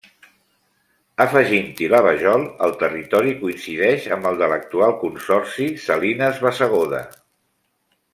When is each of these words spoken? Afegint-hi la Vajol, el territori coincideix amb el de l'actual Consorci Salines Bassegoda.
Afegint-hi 1.25 1.89
la 1.91 1.99
Vajol, 2.07 2.45
el 2.67 2.73
territori 2.83 3.33
coincideix 3.43 4.07
amb 4.15 4.31
el 4.31 4.39
de 4.39 4.47
l'actual 4.53 4.95
Consorci 5.05 5.69
Salines 5.85 6.41
Bassegoda. 6.47 7.03